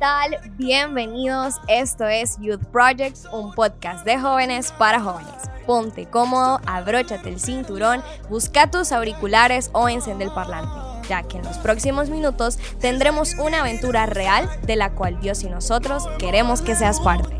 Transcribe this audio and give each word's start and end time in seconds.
tal? 0.00 0.38
Bienvenidos. 0.56 1.56
Esto 1.68 2.06
es 2.06 2.38
Youth 2.40 2.64
Project, 2.72 3.18
un 3.32 3.52
podcast 3.52 4.04
de 4.06 4.18
jóvenes 4.18 4.72
para 4.72 4.98
jóvenes. 4.98 5.34
Ponte 5.66 6.06
cómodo, 6.06 6.58
abróchate 6.66 7.28
el 7.28 7.38
cinturón, 7.38 8.02
busca 8.30 8.70
tus 8.70 8.92
auriculares 8.92 9.68
o 9.72 9.90
encende 9.90 10.24
el 10.24 10.32
parlante, 10.32 10.72
ya 11.06 11.22
que 11.22 11.36
en 11.36 11.44
los 11.44 11.58
próximos 11.58 12.08
minutos 12.08 12.58
tendremos 12.80 13.34
una 13.34 13.60
aventura 13.60 14.06
real 14.06 14.48
de 14.62 14.76
la 14.76 14.90
cual 14.92 15.20
Dios 15.20 15.44
y 15.44 15.50
nosotros 15.50 16.08
queremos 16.18 16.62
que 16.62 16.74
seas 16.74 16.98
parte. 17.00 17.36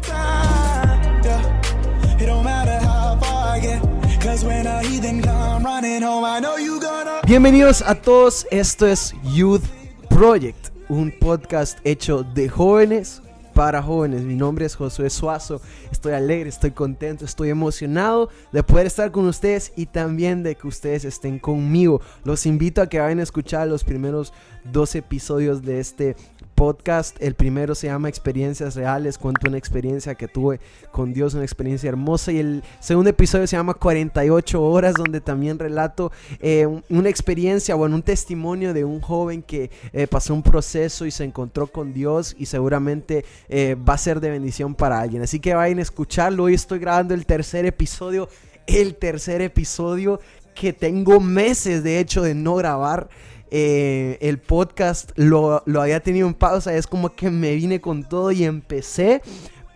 Bienvenidos 7.26 7.82
a 7.82 7.94
todos, 7.94 8.46
esto 8.50 8.86
es 8.86 9.14
Youth 9.34 9.64
Project 10.10 10.69
un 10.90 11.12
podcast 11.12 11.78
hecho 11.84 12.24
de 12.24 12.48
jóvenes 12.48 13.22
para 13.54 13.80
jóvenes. 13.80 14.22
Mi 14.22 14.34
nombre 14.34 14.66
es 14.66 14.74
Josué 14.74 15.08
Suazo. 15.08 15.60
Estoy 15.92 16.14
alegre, 16.14 16.48
estoy 16.48 16.72
contento, 16.72 17.24
estoy 17.24 17.50
emocionado 17.50 18.28
de 18.50 18.64
poder 18.64 18.86
estar 18.86 19.12
con 19.12 19.28
ustedes 19.28 19.72
y 19.76 19.86
también 19.86 20.42
de 20.42 20.56
que 20.56 20.66
ustedes 20.66 21.04
estén 21.04 21.38
conmigo. 21.38 22.00
Los 22.24 22.44
invito 22.44 22.82
a 22.82 22.88
que 22.88 22.98
vayan 22.98 23.20
a 23.20 23.22
escuchar 23.22 23.68
los 23.68 23.84
primeros 23.84 24.32
dos 24.64 24.96
episodios 24.96 25.62
de 25.62 25.78
este 25.78 26.16
podcast. 26.60 27.16
El 27.22 27.36
primero 27.36 27.74
se 27.74 27.86
llama 27.86 28.10
Experiencias 28.10 28.74
Reales. 28.74 29.16
Cuento 29.16 29.48
una 29.48 29.56
experiencia 29.56 30.14
que 30.14 30.28
tuve 30.28 30.60
con 30.92 31.14
Dios, 31.14 31.32
una 31.32 31.42
experiencia 31.42 31.88
hermosa. 31.88 32.32
Y 32.32 32.38
el 32.38 32.62
segundo 32.80 33.08
episodio 33.08 33.46
se 33.46 33.56
llama 33.56 33.72
48 33.72 34.62
horas, 34.62 34.92
donde 34.92 35.22
también 35.22 35.58
relato 35.58 36.12
eh, 36.38 36.66
una 36.90 37.08
experiencia, 37.08 37.74
bueno, 37.76 37.96
un 37.96 38.02
testimonio 38.02 38.74
de 38.74 38.84
un 38.84 39.00
joven 39.00 39.40
que 39.40 39.70
eh, 39.94 40.06
pasó 40.06 40.34
un 40.34 40.42
proceso 40.42 41.06
y 41.06 41.10
se 41.10 41.24
encontró 41.24 41.66
con 41.66 41.94
Dios 41.94 42.36
y 42.38 42.44
seguramente 42.44 43.24
eh, 43.48 43.74
va 43.74 43.94
a 43.94 43.98
ser 43.98 44.20
de 44.20 44.28
bendición 44.28 44.74
para 44.74 45.00
alguien. 45.00 45.22
Así 45.22 45.40
que 45.40 45.54
vayan 45.54 45.78
a 45.78 45.82
escucharlo. 45.82 46.44
Hoy 46.44 46.52
estoy 46.52 46.78
grabando 46.78 47.14
el 47.14 47.24
tercer 47.24 47.64
episodio. 47.64 48.28
El 48.66 48.96
tercer 48.96 49.40
episodio 49.40 50.20
que 50.54 50.74
tengo 50.74 51.20
meses 51.20 51.82
de 51.82 52.00
hecho 52.00 52.20
de 52.20 52.34
no 52.34 52.56
grabar. 52.56 53.08
Eh, 53.50 54.18
el 54.20 54.38
podcast 54.38 55.10
lo, 55.16 55.62
lo 55.66 55.82
había 55.82 56.00
tenido 56.00 56.28
en 56.28 56.34
pausa, 56.34 56.74
es 56.74 56.86
como 56.86 57.14
que 57.14 57.30
me 57.30 57.54
vine 57.54 57.80
con 57.80 58.04
todo 58.04 58.30
y 58.32 58.44
empecé. 58.44 59.22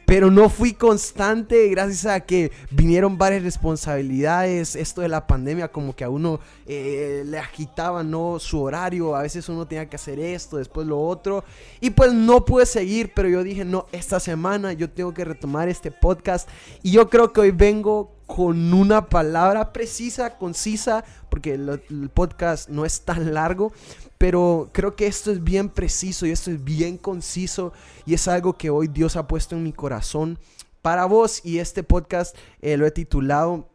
Pero 0.06 0.30
no 0.30 0.50
fui 0.50 0.74
constante 0.74 1.68
gracias 1.68 2.06
a 2.06 2.20
que 2.20 2.52
vinieron 2.70 3.16
varias 3.16 3.42
responsabilidades. 3.42 4.76
Esto 4.76 5.00
de 5.00 5.08
la 5.08 5.26
pandemia 5.26 5.68
como 5.68 5.96
que 5.96 6.04
a 6.04 6.10
uno 6.10 6.40
eh, 6.66 7.22
le 7.24 7.38
agitaba 7.38 8.02
¿no? 8.02 8.38
su 8.38 8.60
horario. 8.60 9.16
A 9.16 9.22
veces 9.22 9.48
uno 9.48 9.66
tenía 9.66 9.88
que 9.88 9.96
hacer 9.96 10.18
esto, 10.18 10.58
después 10.58 10.86
lo 10.86 11.00
otro. 11.00 11.44
Y 11.80 11.90
pues 11.90 12.12
no 12.12 12.44
pude 12.44 12.66
seguir, 12.66 13.12
pero 13.14 13.28
yo 13.28 13.42
dije, 13.42 13.64
no, 13.64 13.86
esta 13.92 14.20
semana 14.20 14.74
yo 14.74 14.90
tengo 14.90 15.14
que 15.14 15.24
retomar 15.24 15.68
este 15.68 15.90
podcast. 15.90 16.48
Y 16.82 16.90
yo 16.90 17.08
creo 17.08 17.32
que 17.32 17.40
hoy 17.40 17.50
vengo 17.50 18.13
con 18.34 18.74
una 18.74 19.08
palabra 19.08 19.72
precisa, 19.72 20.38
concisa, 20.38 21.04
porque 21.30 21.54
el, 21.54 22.10
podcast 22.12 22.68
no 22.68 22.84
es 22.84 23.02
tan 23.02 23.32
largo, 23.32 23.72
pero 24.18 24.70
creo 24.72 24.96
que 24.96 25.06
esto 25.06 25.30
es 25.30 25.44
bien 25.44 25.68
preciso 25.68 26.26
y 26.26 26.32
esto 26.32 26.50
es 26.50 26.64
bien 26.64 26.98
conciso 26.98 27.72
y 28.04 28.14
es 28.14 28.26
algo 28.26 28.54
que 28.54 28.70
hoy 28.70 28.88
Dios 28.88 29.14
ha 29.14 29.28
puesto 29.28 29.54
en 29.54 29.62
mi 29.62 29.72
corazón 29.72 30.40
para 30.82 31.04
vos 31.04 31.42
y 31.44 31.60
este 31.60 31.84
podcast 31.84 32.36
eh, 32.60 32.76
lo 32.76 32.86
he 32.86 32.90
titulado 32.90 33.68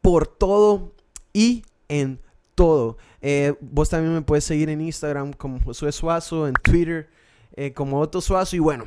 Por 0.00 0.26
todo 0.26 0.94
y 1.34 1.62
en 1.90 2.18
todo. 2.54 2.96
Eh, 3.20 3.52
vos 3.60 3.90
también 3.90 4.14
me 4.14 4.22
puedes 4.22 4.44
seguir 4.44 4.70
en 4.70 4.80
Instagram 4.80 5.34
como 5.34 5.60
Josué 5.62 5.92
Suazo, 5.92 6.48
en 6.48 6.54
Twitter 6.54 7.10
eh, 7.54 7.72
como 7.72 8.00
Otto 8.00 8.20
Suazo 8.20 8.56
y 8.56 8.58
bueno, 8.58 8.84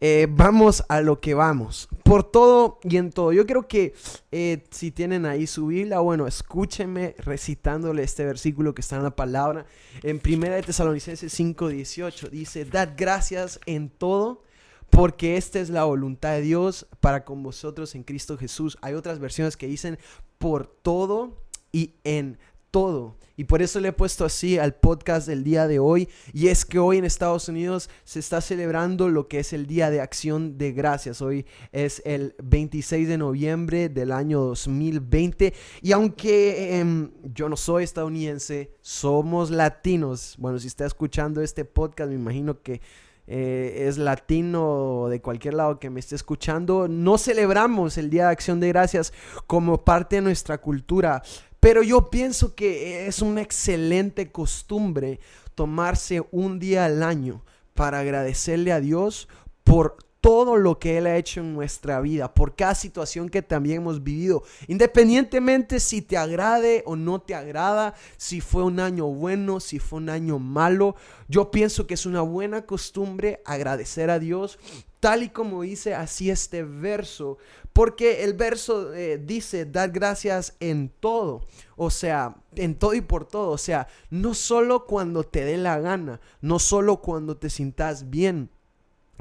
eh, 0.00 0.26
vamos 0.30 0.84
a 0.88 1.00
lo 1.00 1.20
que 1.20 1.34
vamos. 1.34 1.88
Por 2.02 2.24
todo 2.24 2.78
y 2.82 2.96
en 2.96 3.10
todo. 3.10 3.32
Yo 3.32 3.46
creo 3.46 3.66
que 3.66 3.94
eh, 4.32 4.64
si 4.70 4.90
tienen 4.90 5.24
ahí 5.24 5.46
su 5.46 5.68
Biblia, 5.68 6.00
bueno, 6.00 6.26
escúchenme 6.26 7.14
recitándole 7.18 8.02
este 8.02 8.24
versículo 8.24 8.74
que 8.74 8.82
está 8.82 8.96
en 8.96 9.04
la 9.04 9.16
palabra. 9.16 9.66
En 10.02 10.20
1 10.24 10.50
de 10.50 10.62
Tesalonicenses 10.62 11.32
5:18 11.38 12.28
dice, 12.30 12.64
dad 12.64 12.90
gracias 12.96 13.60
en 13.66 13.88
todo. 13.88 14.42
Porque 14.90 15.36
esta 15.36 15.58
es 15.58 15.70
la 15.70 15.84
voluntad 15.84 16.32
de 16.32 16.42
Dios 16.42 16.86
para 17.00 17.24
con 17.24 17.42
vosotros 17.42 17.96
en 17.96 18.04
Cristo 18.04 18.36
Jesús. 18.36 18.78
Hay 18.80 18.94
otras 18.94 19.18
versiones 19.18 19.56
que 19.56 19.66
dicen 19.66 19.98
por 20.38 20.66
todo 20.66 21.42
y 21.72 21.94
en 22.04 22.38
todo. 22.74 23.14
Y 23.36 23.44
por 23.44 23.62
eso 23.62 23.78
le 23.78 23.88
he 23.88 23.92
puesto 23.92 24.24
así 24.24 24.58
al 24.58 24.74
podcast 24.74 25.28
del 25.28 25.44
día 25.44 25.68
de 25.68 25.78
hoy. 25.78 26.08
Y 26.32 26.48
es 26.48 26.64
que 26.64 26.80
hoy 26.80 26.98
en 26.98 27.04
Estados 27.04 27.48
Unidos 27.48 27.88
se 28.02 28.18
está 28.18 28.40
celebrando 28.40 29.08
lo 29.08 29.28
que 29.28 29.38
es 29.38 29.52
el 29.52 29.68
Día 29.68 29.90
de 29.90 30.00
Acción 30.00 30.58
de 30.58 30.72
Gracias. 30.72 31.22
Hoy 31.22 31.46
es 31.70 32.02
el 32.04 32.34
26 32.42 33.06
de 33.06 33.16
noviembre 33.16 33.88
del 33.88 34.10
año 34.10 34.40
2020. 34.40 35.54
Y 35.82 35.92
aunque 35.92 36.80
em, 36.80 37.12
yo 37.32 37.48
no 37.48 37.56
soy 37.56 37.84
estadounidense, 37.84 38.72
somos 38.80 39.52
latinos. 39.52 40.34
Bueno, 40.38 40.58
si 40.58 40.66
está 40.66 40.84
escuchando 40.84 41.42
este 41.42 41.64
podcast, 41.64 42.10
me 42.10 42.16
imagino 42.16 42.60
que 42.60 42.80
eh, 43.26 43.86
es 43.88 43.98
latino 43.98 45.06
de 45.08 45.22
cualquier 45.22 45.54
lado 45.54 45.78
que 45.78 45.88
me 45.88 46.00
esté 46.00 46.14
escuchando, 46.14 46.88
no 46.88 47.16
celebramos 47.16 47.96
el 47.96 48.10
Día 48.10 48.26
de 48.26 48.32
Acción 48.32 48.60
de 48.60 48.68
Gracias 48.68 49.14
como 49.46 49.82
parte 49.82 50.16
de 50.16 50.22
nuestra 50.22 50.58
cultura. 50.58 51.22
Pero 51.64 51.82
yo 51.82 52.10
pienso 52.10 52.54
que 52.54 53.06
es 53.06 53.22
una 53.22 53.40
excelente 53.40 54.30
costumbre 54.30 55.18
tomarse 55.54 56.22
un 56.30 56.58
día 56.58 56.84
al 56.84 57.02
año 57.02 57.42
para 57.72 58.00
agradecerle 58.00 58.70
a 58.70 58.80
Dios 58.80 59.28
por 59.62 59.96
todo 60.20 60.58
lo 60.58 60.78
que 60.78 60.98
Él 60.98 61.06
ha 61.06 61.16
hecho 61.16 61.40
en 61.40 61.54
nuestra 61.54 62.02
vida, 62.02 62.34
por 62.34 62.54
cada 62.54 62.74
situación 62.74 63.30
que 63.30 63.40
también 63.40 63.78
hemos 63.78 64.02
vivido, 64.02 64.42
independientemente 64.68 65.80
si 65.80 66.02
te 66.02 66.18
agrade 66.18 66.82
o 66.84 66.96
no 66.96 67.22
te 67.22 67.34
agrada, 67.34 67.94
si 68.18 68.42
fue 68.42 68.62
un 68.62 68.78
año 68.78 69.06
bueno, 69.06 69.58
si 69.58 69.78
fue 69.78 70.00
un 70.00 70.10
año 70.10 70.38
malo, 70.38 70.96
yo 71.28 71.50
pienso 71.50 71.86
que 71.86 71.94
es 71.94 72.04
una 72.04 72.20
buena 72.20 72.66
costumbre 72.66 73.40
agradecer 73.46 74.10
a 74.10 74.18
Dios, 74.18 74.58
tal 75.00 75.22
y 75.22 75.30
como 75.30 75.62
dice 75.62 75.94
así 75.94 76.28
este 76.30 76.62
verso, 76.62 77.38
porque 77.74 78.22
el 78.22 78.34
verso 78.34 78.94
eh, 78.94 79.18
dice, 79.18 79.66
dar 79.66 79.90
gracias 79.90 80.56
en 80.60 80.88
todo. 81.00 81.42
O 81.76 81.90
sea, 81.90 82.36
en 82.54 82.76
todo 82.76 82.94
y 82.94 83.00
por 83.00 83.26
todo. 83.26 83.50
O 83.50 83.58
sea, 83.58 83.88
no 84.10 84.32
solo 84.32 84.86
cuando 84.86 85.24
te 85.24 85.44
dé 85.44 85.58
la 85.58 85.80
gana, 85.80 86.20
no 86.40 86.60
solo 86.60 86.98
cuando 86.98 87.36
te 87.36 87.50
sientas 87.50 88.10
bien, 88.10 88.48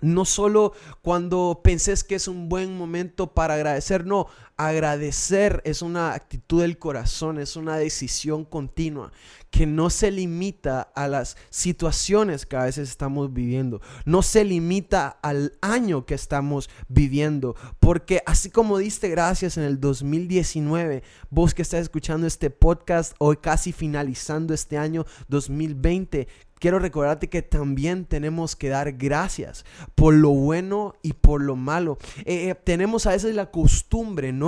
no 0.01 0.23
solo 0.23 0.73
cuando 1.01 1.61
penses 1.63 2.03
que 2.03 2.15
es 2.15 2.27
un 2.27 2.47
buen 2.47 2.77
momento 2.77 3.33
para 3.33 3.55
agradecer, 3.55 4.05
no, 4.05 4.27
agradecer 4.57 5.61
es 5.65 5.81
una 5.81 6.13
actitud 6.13 6.61
del 6.61 6.77
corazón, 6.77 7.39
es 7.39 7.55
una 7.55 7.77
decisión 7.77 8.45
continua 8.45 9.11
que 9.53 9.67
no 9.67 9.91
se 9.91 10.09
limita 10.09 10.81
a 10.81 11.07
las 11.07 11.37
situaciones 11.51 12.47
que 12.47 12.55
a 12.55 12.63
veces 12.63 12.89
estamos 12.89 13.31
viviendo, 13.33 13.81
no 14.03 14.23
se 14.23 14.43
limita 14.43 15.07
al 15.21 15.53
año 15.61 16.07
que 16.07 16.15
estamos 16.15 16.71
viviendo, 16.87 17.55
porque 17.79 18.23
así 18.25 18.49
como 18.49 18.79
diste 18.79 19.09
gracias 19.09 19.57
en 19.57 19.63
el 19.63 19.79
2019, 19.79 21.03
vos 21.29 21.53
que 21.53 21.61
estás 21.61 21.81
escuchando 21.81 22.25
este 22.25 22.49
podcast 22.49 23.13
hoy 23.19 23.37
casi 23.37 23.73
finalizando 23.73 24.55
este 24.55 24.79
año 24.79 25.05
2020, 25.27 26.27
quiero 26.63 26.79
recordarte 26.79 27.27
que 27.27 27.41
también 27.41 28.05
tenemos 28.05 28.55
que 28.55 28.69
dar 28.69 28.93
gracias 28.93 29.65
por 29.95 30.13
lo 30.13 30.29
bueno 30.29 30.93
y 31.01 31.11
por 31.11 31.41
lo 31.41 31.57
malo. 31.57 31.97
Eh, 32.19 32.49
eh, 32.49 32.55
tenemos 32.55 33.05
a 33.05 33.09
veces 33.09 33.35
la 33.35 33.51
costumbre, 33.51 34.31
¿no? 34.31 34.42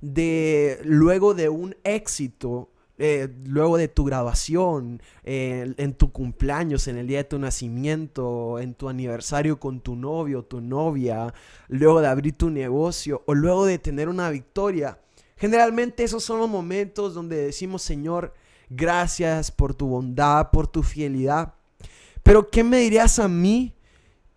De 0.00 0.80
luego 0.84 1.34
de 1.34 1.48
un 1.48 1.76
éxito, 1.84 2.70
eh, 2.98 3.28
luego 3.44 3.76
de 3.76 3.88
tu 3.88 4.04
graduación, 4.04 5.02
en 5.24 5.94
tu 5.94 6.12
cumpleaños, 6.12 6.88
en 6.88 6.96
el 6.96 7.06
día 7.06 7.18
de 7.18 7.24
tu 7.24 7.38
nacimiento, 7.38 8.58
en 8.58 8.74
tu 8.74 8.88
aniversario 8.88 9.60
con 9.60 9.80
tu 9.80 9.96
novio, 9.96 10.44
tu 10.44 10.60
novia, 10.60 11.34
luego 11.68 12.00
de 12.00 12.06
abrir 12.06 12.36
tu 12.36 12.50
negocio 12.50 13.22
o 13.26 13.34
luego 13.34 13.66
de 13.66 13.78
tener 13.78 14.08
una 14.08 14.30
victoria. 14.30 14.98
Generalmente 15.36 16.04
esos 16.04 16.24
son 16.24 16.38
los 16.38 16.48
momentos 16.48 17.12
donde 17.12 17.36
decimos, 17.36 17.82
Señor, 17.82 18.32
gracias 18.70 19.50
por 19.50 19.74
tu 19.74 19.86
bondad, 19.86 20.50
por 20.50 20.66
tu 20.66 20.82
fidelidad. 20.82 21.54
Pero 22.22 22.48
¿qué 22.50 22.64
me 22.64 22.78
dirías 22.78 23.18
a 23.18 23.28
mí 23.28 23.74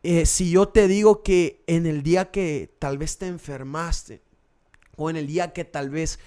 eh, 0.03 0.25
si 0.25 0.51
yo 0.51 0.67
te 0.67 0.87
digo 0.87 1.23
que 1.23 1.63
en 1.67 1.85
el 1.85 2.03
día 2.03 2.31
que 2.31 2.75
tal 2.79 2.97
vez 2.97 3.17
te 3.17 3.27
enfermaste 3.27 4.21
o 4.99 5.09
en 5.09 5.15
el 5.15 5.27
día 5.27 5.53
que 5.53 5.65
tal 5.65 5.89
vez 5.89 6.19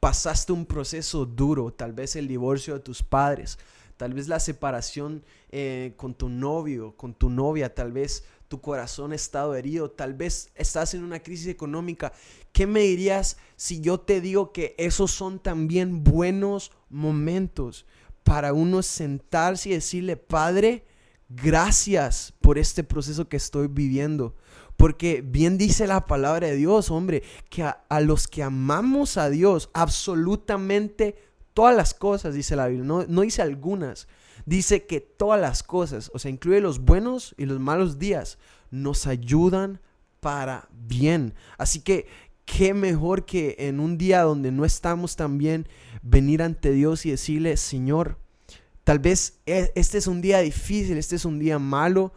pasaste 0.00 0.52
un 0.52 0.66
proceso 0.66 1.24
duro, 1.24 1.72
tal 1.72 1.92
vez 1.92 2.16
el 2.16 2.28
divorcio 2.28 2.74
de 2.74 2.80
tus 2.80 3.02
padres, 3.02 3.58
tal 3.96 4.12
vez 4.12 4.28
la 4.28 4.40
separación 4.40 5.24
eh, 5.50 5.94
con 5.96 6.14
tu 6.14 6.28
novio, 6.28 6.96
con 6.96 7.14
tu 7.14 7.30
novia, 7.30 7.74
tal 7.74 7.92
vez 7.92 8.24
tu 8.48 8.60
corazón 8.60 9.12
ha 9.12 9.14
estado 9.14 9.54
herido, 9.54 9.90
tal 9.90 10.14
vez 10.14 10.50
estás 10.56 10.94
en 10.94 11.04
una 11.04 11.20
crisis 11.20 11.46
económica. 11.46 12.12
¿Qué 12.52 12.66
me 12.66 12.80
dirías 12.80 13.36
si 13.56 13.80
yo 13.80 14.00
te 14.00 14.20
digo 14.20 14.52
que 14.52 14.74
esos 14.76 15.12
son 15.12 15.38
también 15.38 16.04
buenos 16.04 16.72
momentos 16.90 17.86
para 18.24 18.52
uno 18.52 18.82
sentarse 18.82 19.68
y 19.68 19.72
decirle, 19.72 20.16
Padre, 20.16 20.84
gracias 21.28 22.34
por 22.40 22.58
este 22.58 22.82
proceso 22.82 23.28
que 23.28 23.36
estoy 23.36 23.68
viviendo. 23.68 24.34
Porque 24.76 25.22
bien 25.22 25.56
dice 25.56 25.86
la 25.86 26.06
palabra 26.06 26.48
de 26.48 26.56
Dios, 26.56 26.90
hombre, 26.90 27.22
que 27.48 27.62
a, 27.62 28.00
los 28.00 28.28
que 28.28 28.42
amamos 28.42 29.16
a 29.16 29.30
Dios, 29.30 29.70
absolutamente 29.72 31.16
todas 31.54 31.74
las 31.74 31.94
cosas, 31.94 32.34
dice 32.34 32.56
la 32.56 32.68
Biblia, 32.68 32.86
no, 32.86 33.04
no 33.06 33.22
dice 33.22 33.40
algunas, 33.40 34.06
dice 34.44 34.84
que 34.84 35.00
todas 35.00 35.40
las 35.40 35.62
cosas, 35.62 36.10
o 36.12 36.18
sea, 36.18 36.30
incluye 36.30 36.60
los 36.60 36.80
buenos 36.80 37.34
y 37.38 37.46
los 37.46 37.58
malos 37.58 37.98
días, 37.98 38.38
nos 38.70 39.06
ayudan 39.06 39.80
para 40.20 40.68
bien. 40.72 41.34
Así 41.56 41.80
que 41.80 42.06
qué 42.44 42.74
mejor 42.74 43.24
que 43.24 43.56
en 43.58 43.80
un 43.80 43.96
día 43.96 44.22
donde 44.22 44.52
no 44.52 44.66
estamos 44.66 45.16
tan 45.16 45.38
bien, 45.38 45.66
venir 46.02 46.42
ante 46.42 46.70
Dios 46.72 47.06
y 47.06 47.10
decirle, 47.10 47.56
Señor, 47.56 48.18
tal 48.84 48.98
vez 48.98 49.40
e, 49.46 49.72
este 49.74 49.96
es 49.96 50.06
un 50.06 50.20
día 50.20 50.40
difícil, 50.40 50.98
este 50.98 51.16
es 51.16 51.24
un 51.24 51.38
día 51.38 51.58
malo, 51.58 52.12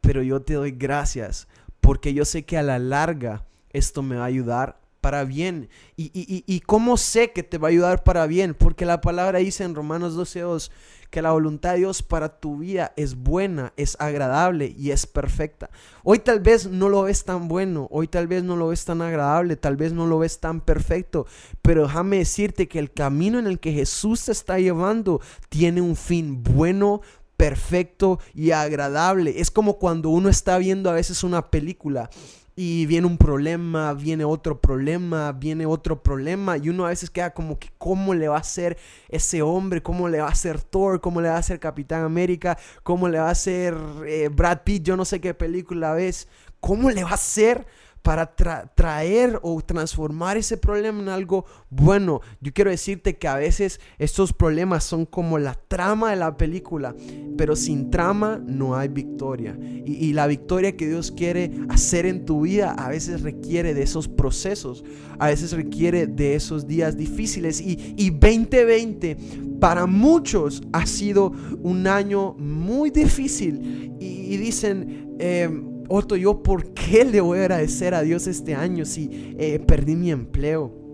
pero 0.00 0.22
yo 0.22 0.42
te 0.42 0.54
doy 0.54 0.70
gracias 0.70 1.48
porque 1.84 2.14
yo 2.14 2.24
sé 2.24 2.44
que 2.44 2.56
a 2.56 2.62
la 2.62 2.78
larga 2.78 3.44
esto 3.68 4.02
me 4.02 4.16
va 4.16 4.22
a 4.22 4.28
ayudar 4.28 4.80
para 5.02 5.24
bien. 5.24 5.68
¿Y, 5.98 6.10
y, 6.14 6.60
cómo 6.60 6.96
sé 6.96 7.32
que 7.32 7.42
te 7.42 7.58
va 7.58 7.68
a 7.68 7.70
ayudar 7.70 8.04
para 8.04 8.26
bien? 8.26 8.54
Porque 8.54 8.86
la 8.86 9.02
palabra 9.02 9.40
dice 9.40 9.64
en 9.64 9.74
Romanos 9.74 10.16
12.2 10.16 10.70
que 11.10 11.20
la 11.20 11.32
voluntad 11.32 11.72
de 11.72 11.80
Dios 11.80 12.02
para 12.02 12.40
tu 12.40 12.56
vida 12.56 12.94
es 12.96 13.16
buena, 13.16 13.74
es 13.76 13.98
agradable 14.00 14.74
y 14.78 14.92
es 14.92 15.06
perfecta. 15.06 15.68
Hoy 16.04 16.20
tal 16.20 16.40
vez 16.40 16.66
no 16.66 16.88
lo 16.88 17.02
ves 17.02 17.26
tan 17.26 17.48
bueno, 17.48 17.86
hoy 17.90 18.08
tal 18.08 18.28
vez 18.28 18.42
no 18.44 18.56
lo 18.56 18.68
ves 18.68 18.86
tan 18.86 19.02
agradable, 19.02 19.56
tal 19.56 19.76
vez 19.76 19.92
no 19.92 20.06
lo 20.06 20.18
ves 20.18 20.40
tan 20.40 20.62
perfecto, 20.62 21.26
pero 21.60 21.82
déjame 21.82 22.16
decirte 22.16 22.66
que 22.66 22.78
el 22.78 22.90
camino 22.90 23.38
en 23.38 23.46
el 23.46 23.60
que 23.60 23.72
Jesús 23.72 24.24
te 24.24 24.32
está 24.32 24.58
llevando 24.58 25.20
tiene 25.50 25.82
un 25.82 25.96
fin 25.96 26.42
bueno, 26.42 27.02
perfecto 27.36 28.18
y 28.34 28.50
agradable. 28.52 29.40
Es 29.40 29.50
como 29.50 29.78
cuando 29.78 30.10
uno 30.10 30.28
está 30.28 30.58
viendo 30.58 30.90
a 30.90 30.94
veces 30.94 31.24
una 31.24 31.50
película 31.50 32.10
y 32.56 32.86
viene 32.86 33.06
un 33.06 33.18
problema, 33.18 33.94
viene 33.94 34.24
otro 34.24 34.60
problema, 34.60 35.32
viene 35.32 35.66
otro 35.66 36.02
problema 36.02 36.56
y 36.56 36.68
uno 36.68 36.86
a 36.86 36.90
veces 36.90 37.10
queda 37.10 37.34
como 37.34 37.58
que 37.58 37.70
cómo 37.78 38.14
le 38.14 38.28
va 38.28 38.36
a 38.36 38.40
hacer 38.40 38.78
ese 39.08 39.42
hombre, 39.42 39.82
cómo 39.82 40.08
le 40.08 40.20
va 40.20 40.28
a 40.28 40.32
hacer 40.32 40.60
Thor, 40.60 41.00
cómo 41.00 41.20
le 41.20 41.28
va 41.28 41.36
a 41.36 41.38
hacer 41.38 41.58
Capitán 41.58 42.04
América, 42.04 42.56
cómo 42.82 43.08
le 43.08 43.18
va 43.18 43.28
a 43.28 43.32
hacer 43.32 43.76
eh, 44.06 44.28
Brad 44.28 44.60
Pitt, 44.62 44.84
yo 44.84 44.96
no 44.96 45.04
sé 45.04 45.20
qué 45.20 45.34
película 45.34 45.94
ves, 45.94 46.28
cómo 46.60 46.90
le 46.90 47.02
va 47.02 47.10
a 47.10 47.14
hacer 47.14 47.66
para 48.04 48.36
traer 48.36 49.40
o 49.42 49.62
transformar 49.62 50.36
ese 50.36 50.58
problema 50.58 51.00
en 51.00 51.08
algo 51.08 51.46
bueno. 51.70 52.20
Yo 52.42 52.52
quiero 52.52 52.70
decirte 52.70 53.16
que 53.16 53.26
a 53.26 53.36
veces 53.36 53.80
estos 53.98 54.34
problemas 54.34 54.84
son 54.84 55.06
como 55.06 55.38
la 55.38 55.54
trama 55.54 56.10
de 56.10 56.16
la 56.16 56.36
película, 56.36 56.94
pero 57.38 57.56
sin 57.56 57.90
trama 57.90 58.38
no 58.46 58.76
hay 58.76 58.88
victoria. 58.88 59.58
Y, 59.58 60.12
la 60.12 60.26
victoria 60.26 60.76
que 60.76 60.86
Dios 60.86 61.12
quiere 61.12 61.50
hacer 61.70 62.04
en 62.04 62.26
tu 62.26 62.42
vida 62.42 62.72
a 62.72 62.90
veces 62.90 63.22
requiere 63.22 63.72
de 63.72 63.84
esos 63.84 64.06
procesos, 64.06 64.84
a 65.18 65.28
veces 65.28 65.52
requiere 65.52 66.06
de 66.06 66.34
esos 66.34 66.66
días 66.66 66.98
difíciles. 66.98 67.58
Y, 67.58 67.94
y 67.96 68.10
2020 68.10 69.16
para 69.60 69.86
muchos 69.86 70.62
ha 70.74 70.84
sido 70.84 71.32
un 71.62 71.86
año 71.86 72.34
muy 72.34 72.90
difícil. 72.90 73.94
Y, 73.98 74.36
dicen... 74.36 75.16
Eh, 75.18 75.70
Otto, 75.88 76.16
yo 76.16 76.42
por 76.42 76.72
qué 76.74 77.04
le 77.04 77.20
voy 77.20 77.38
a 77.38 77.42
agradecer 77.42 77.94
a 77.94 78.02
Dios 78.02 78.26
este 78.26 78.54
año 78.54 78.84
si 78.84 79.34
eh, 79.38 79.58
perdí 79.58 79.96
mi 79.96 80.10
empleo? 80.10 80.84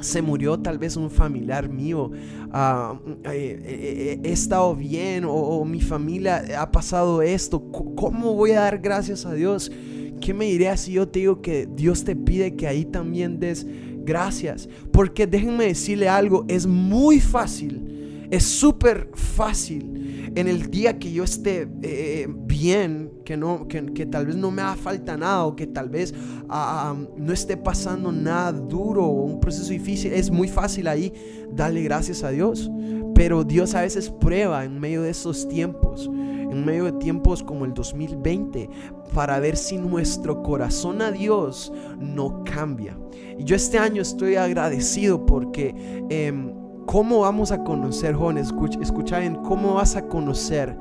se 0.00 0.22
murió 0.22 0.58
tal 0.58 0.78
vez 0.78 0.96
un 0.96 1.10
familiar 1.10 1.68
mío, 1.68 2.10
eh, 3.24 4.20
he 4.22 4.32
estado 4.32 4.74
bien 4.76 5.24
o, 5.26 5.64
mi 5.64 5.80
familia 5.80 6.44
ha 6.58 6.70
pasado 6.70 7.22
esto, 7.22 7.70
¿cómo 7.70 8.34
voy 8.34 8.52
a 8.52 8.60
dar 8.60 8.78
gracias 8.78 9.26
a 9.26 9.34
Dios? 9.34 9.70
¿Qué 10.20 10.34
me 10.34 10.46
dirías 10.46 10.80
si 10.80 10.92
yo 10.92 11.08
te 11.08 11.20
digo 11.20 11.40
que 11.42 11.68
Dios 11.74 12.04
te 12.04 12.16
pide 12.16 12.56
que 12.56 12.66
ahí 12.66 12.84
también 12.84 13.38
des 13.38 13.66
gracias? 14.04 14.68
Porque 14.92 15.26
déjenme 15.26 15.66
decirle 15.66 16.08
algo, 16.08 16.44
es 16.48 16.66
muy 16.66 17.20
fácil, 17.20 18.26
es 18.30 18.44
súper 18.44 19.10
fácil 19.14 19.97
en 20.34 20.48
el 20.48 20.70
día 20.70 20.98
que 20.98 21.12
yo 21.12 21.24
esté 21.24 21.66
bien, 21.66 23.12
que, 23.24 23.36
no, 23.36 23.66
que, 23.68 24.06
tal 24.06 24.26
vez 24.26 24.36
no 24.36 24.50
me 24.50 24.62
haga 24.62 24.76
falta 24.76 25.16
nada 25.16 25.44
o 25.44 25.56
que 25.56 25.66
tal 25.66 25.88
vez 25.88 26.14
ah, 26.48 26.96
no 27.16 27.32
esté 27.32 27.56
pasando 27.56 28.12
nada 28.12 28.52
duro 28.52 29.04
o 29.04 29.24
un 29.24 29.40
proceso 29.40 29.70
difícil, 29.70 30.12
es 30.12 30.30
muy 30.30 30.48
fácil 30.48 30.88
ahí 30.88 31.12
darle 31.52 31.82
gracias 31.82 32.22
a 32.22 32.30
Dios. 32.30 32.70
Pero 33.14 33.42
Dios 33.42 33.74
a 33.74 33.80
veces 33.80 34.10
prueba 34.10 34.64
en 34.64 34.78
medio 34.78 35.02
de 35.02 35.10
esos 35.10 35.48
tiempos, 35.48 36.08
en 36.08 36.64
medio 36.64 36.84
de 36.84 36.92
tiempos 36.92 37.42
como 37.42 37.64
el 37.64 37.74
2020, 37.74 38.70
para 39.12 39.40
ver 39.40 39.56
si 39.56 39.76
nuestro 39.76 40.42
corazón 40.42 41.02
a 41.02 41.10
Dios 41.10 41.72
no 41.98 42.44
cambia. 42.44 42.96
Y 43.36 43.42
yo 43.42 43.56
este 43.56 43.78
año 43.78 44.02
estoy 44.02 44.36
agradecido 44.36 45.26
porque... 45.26 45.74
Em, 46.10 46.57
¿Cómo 46.88 47.20
vamos 47.20 47.52
a 47.52 47.64
conocer, 47.64 48.14
jóvenes? 48.14 48.50
Escucha, 48.80 49.18
bien, 49.18 49.34
¿cómo 49.34 49.74
vas 49.74 49.94
a 49.94 50.08
conocer 50.08 50.74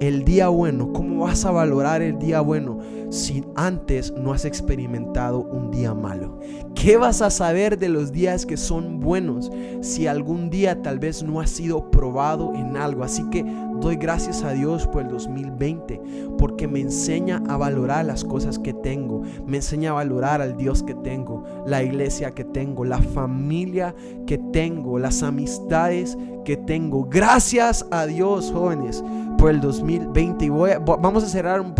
el 0.00 0.24
día 0.24 0.48
bueno? 0.48 0.92
¿Cómo 0.92 1.22
vas 1.22 1.44
a 1.44 1.52
valorar 1.52 2.02
el 2.02 2.18
día 2.18 2.40
bueno 2.40 2.80
si 3.12 3.44
antes 3.56 4.10
no 4.12 4.32
has 4.32 4.46
experimentado 4.46 5.40
un 5.40 5.70
día 5.70 5.92
malo? 5.92 6.38
¿Qué 6.74 6.96
vas 6.96 7.20
a 7.20 7.30
saber 7.30 7.78
de 7.78 7.90
los 7.90 8.10
días 8.10 8.46
que 8.46 8.56
son 8.56 9.00
buenos 9.00 9.52
si 9.82 10.06
algún 10.06 10.48
día 10.48 10.80
tal 10.82 10.98
vez 10.98 11.22
no 11.22 11.40
has 11.40 11.50
sido 11.50 11.90
probado 11.90 12.54
en 12.54 12.76
algo? 12.78 13.04
Así 13.04 13.22
que 13.30 13.44
doy 13.80 13.96
gracias 13.96 14.42
a 14.42 14.52
Dios 14.52 14.86
por 14.86 15.02
el 15.02 15.08
2020 15.08 16.00
porque 16.38 16.66
me 16.66 16.80
enseña 16.80 17.42
a 17.48 17.58
valorar 17.58 18.06
las 18.06 18.24
cosas 18.24 18.58
que 18.58 18.72
tengo, 18.72 19.22
me 19.46 19.58
enseña 19.58 19.90
a 19.90 19.94
valorar 19.94 20.40
al 20.40 20.56
Dios 20.56 20.82
que 20.82 20.94
tengo, 20.94 21.44
la 21.66 21.82
iglesia 21.82 22.30
que 22.30 22.44
tengo, 22.44 22.84
la 22.84 22.98
familia 22.98 23.94
que 24.26 24.38
tengo, 24.38 24.98
las 24.98 25.22
amistades 25.22 26.16
que 26.44 26.56
tengo. 26.56 27.06
Gracias 27.10 27.86
a 27.90 28.06
Dios, 28.06 28.50
jóvenes, 28.52 29.04
por 29.38 29.50
el 29.50 29.60
2020. 29.60 30.44
Y 30.44 30.48
vamos 30.48 31.24
a 31.24 31.28
cerrar 31.28 31.60
un 31.60 31.74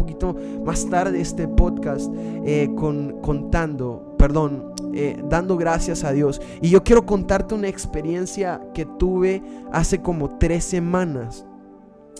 más 0.64 0.88
tarde 0.88 1.20
este 1.20 1.48
podcast 1.48 2.12
eh, 2.44 2.70
con, 2.76 3.20
contando, 3.20 4.14
perdón, 4.18 4.72
eh, 4.94 5.20
dando 5.28 5.56
gracias 5.56 6.04
a 6.04 6.12
Dios. 6.12 6.40
Y 6.60 6.70
yo 6.70 6.82
quiero 6.82 7.04
contarte 7.04 7.54
una 7.54 7.68
experiencia 7.68 8.60
que 8.74 8.86
tuve 8.86 9.42
hace 9.72 10.00
como 10.00 10.38
tres 10.38 10.64
semanas 10.64 11.44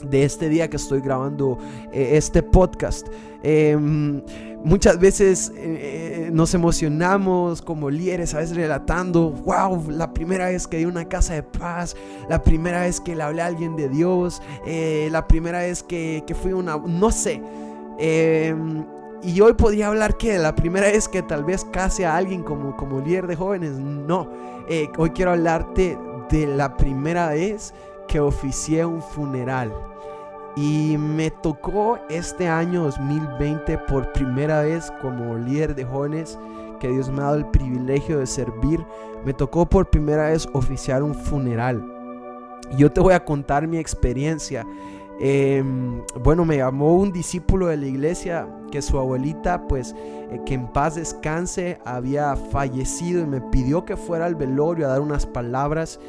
de 0.03 0.25
este 0.25 0.49
día 0.49 0.69
que 0.69 0.77
estoy 0.77 1.01
grabando 1.01 1.59
eh, 1.93 2.17
este 2.17 2.43
podcast. 2.43 3.07
Em, 3.45 4.23
muchas 4.65 4.99
veces 4.99 5.53
nos 6.33 6.55
emocionamos 6.55 7.61
como 7.63 7.91
líderes, 7.91 8.35
a 8.35 8.39
veces 8.39 8.57
relatando, 8.57 9.31
wow, 9.31 9.91
la 9.91 10.13
primera 10.13 10.47
vez 10.47 10.67
que 10.67 10.79
di 10.79 10.85
una 10.85 11.09
casa 11.09 11.35
de 11.35 11.43
paz, 11.43 11.97
la 12.29 12.43
primera 12.43 12.83
vez 12.83 13.01
que 13.01 13.15
le 13.15 13.23
hablé 13.23 13.43
a 13.43 13.47
alguien 13.47 13.77
de 13.77 13.89
Dios, 13.89 14.41
la 15.11 15.27
primera 15.27 15.59
vez 15.61 15.83
que, 15.83 16.25
que 16.27 16.35
fui 16.35 16.53
una, 16.53 16.77
no 16.77 17.11
sé. 17.11 17.43
Em, 17.99 18.85
y 19.23 19.41
hoy 19.41 19.53
podía 19.55 19.89
hablar 19.89 20.17
que 20.17 20.39
la 20.39 20.55
primera 20.55 20.87
vez 20.87 21.09
que 21.09 21.23
tal 21.23 21.45
vez 21.45 21.65
case 21.65 22.05
a 22.05 22.17
alguien 22.17 22.43
como, 22.43 22.77
como 22.77 23.01
líder 23.01 23.27
de 23.27 23.37
jóvenes, 23.37 23.73
no. 23.79 24.29
hoy 24.99 25.11
quiero 25.11 25.33
hablarte 25.33 25.99
de 26.31 26.47
la 26.47 26.77
primera 26.77 27.29
vez 27.29 27.73
que 28.09 28.21
oficié 28.21 28.85
un 28.85 29.03
funeral. 29.03 29.73
Y 30.55 30.97
me 30.99 31.31
tocó 31.31 31.99
este 32.11 32.47
año 32.47 32.83
2020 32.83 33.79
por 33.79 34.13
primera 34.13 34.63
vez 34.63 34.93
como 35.01 35.37
líder 35.37 35.75
de 35.75 35.85
jóvenes 35.85 36.39
que 36.79 36.89
Dios 36.89 37.09
me 37.11 37.21
ha 37.21 37.27
dado 37.27 37.37
el 37.37 37.47
privilegio 37.47 38.19
de 38.19 38.27
servir. 38.27 38.85
Me 39.25 39.33
tocó 39.33 39.65
por 39.67 39.89
primera 39.89 40.29
vez 40.29 40.47
oficiar 40.53 41.03
un 41.03 41.15
funeral. 41.15 41.83
Yo 42.77 42.91
te 42.91 43.01
voy 43.01 43.15
a 43.15 43.25
contar 43.25 43.67
mi 43.67 43.79
experiencia. 43.79 44.67
Em, 45.21 46.03
bueno, 46.23 46.45
me 46.45 46.57
llamó 46.57 46.97
un 46.97 47.13
discípulo 47.13 47.69
de 47.69 47.77
la 47.77 47.87
iglesia 47.87 48.49
que 48.71 48.83
su 48.83 48.99
abuelita, 48.99 49.67
pues, 49.69 49.95
eh, 50.31 50.41
que 50.47 50.55
en 50.55 50.67
paz 50.73 50.97
descanse, 50.97 51.79
había 51.85 52.35
fallecido 52.37 53.23
y 53.23 53.27
me 53.27 53.41
pidió 53.41 53.85
que 53.85 53.97
fuera 53.97 54.27
al 54.27 54.35
velorio 54.35 54.87
a 54.87 54.91
dar 54.91 55.01
unas 55.01 55.27
palabras 55.27 56.01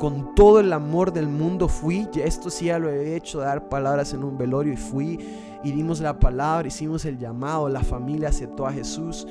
con 0.00 0.34
todo 0.34 0.60
el 0.60 0.72
amor 0.72 1.12
del 1.12 1.28
mundo 1.28 1.68
fui, 1.68 2.08
esto 2.14 2.48
sí 2.48 2.64
ya 2.64 2.78
lo 2.78 2.88
he 2.88 3.14
hecho, 3.16 3.40
dar 3.40 3.68
palabras 3.68 4.14
en 4.14 4.24
un 4.24 4.38
velorio 4.38 4.72
y 4.72 4.76
fui 4.78 5.18
y 5.62 5.72
dimos 5.72 6.00
la 6.00 6.18
palabra, 6.18 6.66
hicimos 6.66 7.04
el 7.04 7.18
llamado, 7.18 7.68
la 7.68 7.82
familia 7.82 8.30
aceptó 8.30 8.66
a 8.66 8.72
Jesús. 8.72 9.28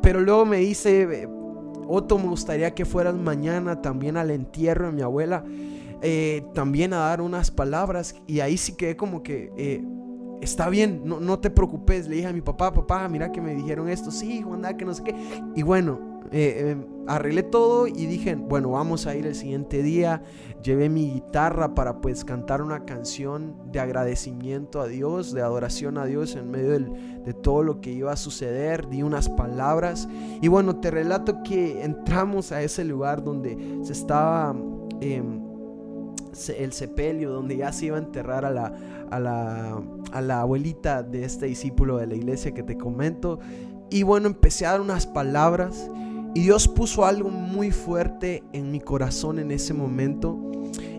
pero 0.00 0.20
luego 0.20 0.46
me 0.46 0.56
dice, 0.56 1.28
Otto, 1.86 2.18
me 2.18 2.28
gustaría 2.28 2.74
que 2.74 2.86
fueras 2.86 3.14
mañana 3.14 3.82
también 3.82 4.16
al 4.16 4.30
entierro 4.30 4.86
de 4.86 4.92
mi 4.92 5.02
abuela, 5.02 5.44
eh, 6.02 6.44
también 6.54 6.92
a 6.92 6.98
dar 6.98 7.20
unas 7.20 7.50
palabras 7.50 8.14
y 8.26 8.40
ahí 8.40 8.56
sí 8.56 8.76
quedé 8.76 8.96
como 8.96 9.22
que... 9.22 9.52
Eh, 9.56 9.84
está 10.40 10.68
bien, 10.68 11.02
no, 11.04 11.20
no 11.20 11.38
te 11.38 11.50
preocupes. 11.50 12.08
Le 12.08 12.16
dije 12.16 12.28
a 12.28 12.32
mi 12.32 12.42
papá, 12.42 12.72
papá, 12.72 13.08
mira 13.08 13.32
que 13.32 13.40
me 13.40 13.54
dijeron 13.54 13.88
esto. 13.88 14.10
Sí, 14.10 14.42
Juan, 14.42 14.62
que 14.76 14.84
no 14.84 14.94
sé 14.94 15.02
qué. 15.02 15.14
Y 15.54 15.62
bueno, 15.62 16.16
eh, 16.32 16.76
arreglé 17.06 17.42
todo 17.42 17.86
y 17.86 18.06
dije, 18.06 18.34
bueno, 18.34 18.70
vamos 18.70 19.06
a 19.06 19.14
ir 19.14 19.26
el 19.26 19.34
siguiente 19.34 19.82
día. 19.82 20.22
Llevé 20.62 20.88
mi 20.88 21.12
guitarra 21.12 21.74
para 21.74 22.00
pues 22.00 22.24
cantar 22.24 22.62
una 22.62 22.84
canción 22.84 23.54
de 23.70 23.80
agradecimiento 23.80 24.80
a 24.80 24.88
Dios, 24.88 25.32
de 25.32 25.42
adoración 25.42 25.98
a 25.98 26.06
Dios 26.06 26.34
en 26.34 26.50
medio 26.50 26.78
de 26.78 27.34
todo 27.34 27.62
lo 27.62 27.80
que 27.80 27.92
iba 27.92 28.12
a 28.12 28.16
suceder. 28.16 28.88
Di 28.88 29.02
unas 29.02 29.28
palabras 29.28 30.08
y 30.40 30.48
bueno, 30.48 30.76
te 30.80 30.90
relato 30.90 31.42
que 31.42 31.84
entramos 31.84 32.52
a 32.52 32.62
ese 32.62 32.84
lugar 32.84 33.22
donde 33.22 33.80
se 33.82 33.92
estaba... 33.92 34.54
Em, 35.00 35.45
el 36.58 36.72
sepelio 36.72 37.30
donde 37.30 37.56
ya 37.56 37.72
se 37.72 37.86
iba 37.86 37.96
a 37.96 38.00
enterrar 38.00 38.44
a 38.44 38.50
la, 38.50 38.72
a 39.10 39.20
la, 39.20 39.82
a 40.12 40.20
la 40.20 40.40
abuelita 40.40 41.02
de 41.02 41.24
este 41.24 41.46
discípulo 41.46 41.98
de 41.98 42.06
la 42.06 42.14
iglesia 42.14 42.52
que 42.52 42.62
te 42.62 42.76
comento. 42.76 43.38
Y 43.90 44.02
bueno, 44.02 44.26
empecé 44.26 44.66
a 44.66 44.72
dar 44.72 44.80
unas 44.80 45.06
palabras 45.06 45.90
y 46.34 46.42
Dios 46.42 46.68
puso 46.68 47.04
algo 47.06 47.30
muy 47.30 47.70
fuerte 47.70 48.44
en 48.52 48.70
mi 48.70 48.80
corazón 48.80 49.38
en 49.38 49.50
ese 49.50 49.72
momento 49.72 50.38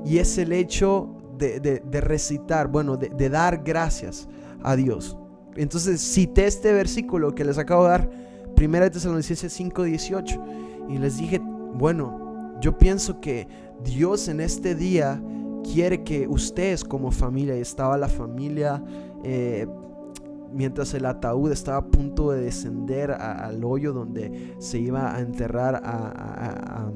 y 0.04 0.18
es 0.18 0.38
el 0.38 0.52
hecho 0.52 1.16
de, 1.38 2.02
recitar, 2.02 2.68
bueno, 2.68 2.98
de, 2.98 3.30
dar 3.30 3.62
gracias 3.64 4.28
a 4.64 4.76
Dios. 4.76 5.18
Entonces 5.56 6.02
cité 6.02 6.46
este 6.46 6.74
versículo 6.74 7.36
que 7.36 7.44
les 7.44 7.58
acabo 7.58 7.84
de 7.84 7.90
dar, 7.90 8.10
1 8.60 8.92
Tesalonicenses 8.92 9.60
5:18, 9.60 10.90
y 10.90 10.98
les 10.98 11.18
dije, 11.18 11.40
bueno, 11.40 12.58
yo 12.62 12.78
pienso 12.78 13.20
que 13.20 13.48
Dios 13.84 14.28
en 14.28 14.40
este 14.40 14.76
día 14.76 15.22
quiere 15.64 16.04
que 16.04 16.28
ustedes 16.28 16.84
como 16.84 17.12
familia, 17.12 17.58
y 17.58 17.62
estaba 17.62 17.98
la 17.98 18.08
familia, 18.08 18.84
eh, 19.24 19.68
mientras 20.52 20.94
el 20.94 21.06
ataúd 21.06 21.52
estaba 21.52 21.78
a 21.78 21.86
punto 21.86 22.32
de 22.32 22.42
descender 22.42 23.12
al 23.12 23.64
hoyo 23.64 23.94
donde 23.94 24.56
se 24.60 24.80
iba 24.80 25.16
a 25.16 25.20
enterrar 25.20 25.82
a, 25.84 26.92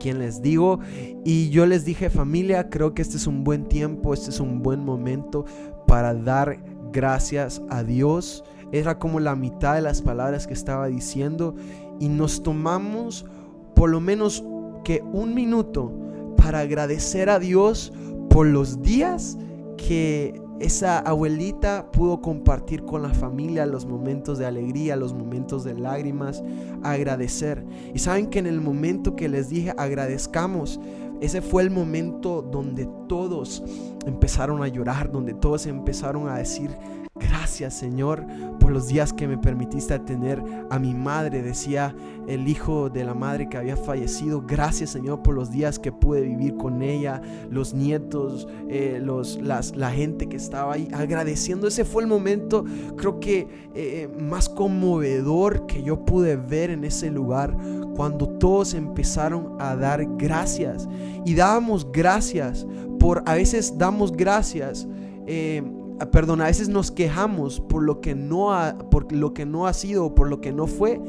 quien 0.00 0.18
les 0.18 0.40
digo. 0.40 0.80
Y 1.24 1.50
yo 1.50 1.66
les 1.66 1.84
dije, 1.84 2.08
familia, 2.08 2.70
creo 2.70 2.94
que 2.94 3.02
este 3.02 3.18
es 3.18 3.26
un 3.26 3.44
buen 3.44 3.66
tiempo, 3.66 4.14
este 4.14 4.30
es 4.30 4.40
un 4.40 4.62
buen 4.62 4.82
momento 4.82 5.44
para 5.86 6.14
dar 6.14 6.58
gracias 6.90 7.60
a 7.68 7.82
Dios. 7.82 8.44
Era 8.72 8.98
como 8.98 9.20
la 9.20 9.36
mitad 9.36 9.74
de 9.74 9.82
las 9.82 10.00
palabras 10.00 10.46
que 10.46 10.54
estaba 10.54 10.86
diciendo. 10.86 11.54
Y 12.00 12.08
nos 12.08 12.42
tomamos 12.42 13.26
por 13.74 13.90
lo 13.90 14.00
menos 14.00 14.42
que 14.84 15.02
un 15.12 15.34
minuto 15.34 15.92
para 16.36 16.60
agradecer 16.60 17.30
a 17.30 17.38
Dios 17.38 17.92
por 18.30 18.46
los 18.46 18.82
días 18.82 19.36
que 19.76 20.40
esa 20.60 21.00
abuelita 21.00 21.90
pudo 21.90 22.20
compartir 22.20 22.84
con 22.84 23.02
la 23.02 23.12
familia 23.12 23.66
los 23.66 23.86
momentos 23.86 24.38
de 24.38 24.46
alegría, 24.46 24.96
los 24.96 25.12
momentos 25.12 25.64
de 25.64 25.74
lágrimas, 25.74 26.42
agradecer. 26.82 27.64
Y 27.92 27.98
saben 27.98 28.28
que 28.28 28.38
en 28.38 28.46
el 28.46 28.60
momento 28.60 29.16
que 29.16 29.28
les 29.28 29.48
dije 29.48 29.74
agradezcamos, 29.76 30.80
ese 31.20 31.42
fue 31.42 31.62
el 31.62 31.70
momento 31.70 32.42
donde 32.42 32.88
todos 33.08 33.62
empezaron 34.06 34.62
a 34.62 34.68
llorar, 34.68 35.10
donde 35.10 35.34
todos 35.34 35.66
empezaron 35.66 36.28
a 36.28 36.36
decir, 36.36 36.70
Gracias 37.16 37.74
Señor 37.74 38.26
por 38.58 38.72
los 38.72 38.88
días 38.88 39.12
que 39.12 39.28
me 39.28 39.38
permitiste 39.38 39.96
tener 40.00 40.42
a 40.68 40.80
mi 40.80 40.94
madre, 40.94 41.42
decía 41.42 41.94
el 42.26 42.48
hijo 42.48 42.90
de 42.90 43.04
la 43.04 43.14
madre 43.14 43.48
que 43.48 43.56
había 43.56 43.76
fallecido. 43.76 44.42
Gracias 44.44 44.90
Señor 44.90 45.22
por 45.22 45.36
los 45.36 45.52
días 45.52 45.78
que 45.78 45.92
pude 45.92 46.22
vivir 46.22 46.56
con 46.56 46.82
ella, 46.82 47.22
los 47.50 47.72
nietos, 47.72 48.48
eh, 48.68 48.98
los, 49.00 49.40
las, 49.40 49.76
la 49.76 49.92
gente 49.92 50.28
que 50.28 50.36
estaba 50.36 50.74
ahí 50.74 50.88
agradeciendo. 50.92 51.68
Ese 51.68 51.84
fue 51.84 52.02
el 52.02 52.08
momento 52.08 52.64
creo 52.96 53.20
que 53.20 53.46
eh, 53.74 54.08
más 54.18 54.48
conmovedor 54.48 55.66
que 55.66 55.84
yo 55.84 56.04
pude 56.04 56.34
ver 56.34 56.70
en 56.70 56.82
ese 56.82 57.12
lugar 57.12 57.56
cuando 57.94 58.28
todos 58.28 58.74
empezaron 58.74 59.54
a 59.60 59.76
dar 59.76 60.04
gracias. 60.16 60.88
Y 61.24 61.36
dábamos 61.36 61.92
gracias 61.92 62.66
por, 62.98 63.22
a 63.24 63.34
veces 63.34 63.78
damos 63.78 64.10
gracias. 64.10 64.88
Eh, 65.28 65.62
perdón, 66.10 66.40
a 66.40 66.46
veces 66.46 66.68
nos 66.68 66.90
quejamos 66.90 67.60
por 67.60 67.82
lo 67.82 68.00
que 68.00 68.14
no 68.14 68.52
ha, 68.52 68.76
por 68.90 69.10
lo 69.12 69.32
que 69.32 69.46
no 69.46 69.66
ha 69.66 69.72
sido, 69.72 70.14
por 70.14 70.28
lo 70.28 70.40
que 70.40 70.52
no 70.52 70.66
fue, 70.66 71.00